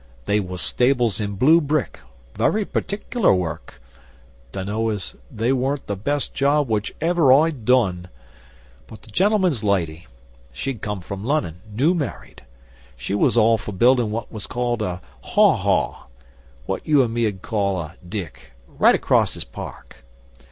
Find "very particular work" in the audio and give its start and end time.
2.33-3.79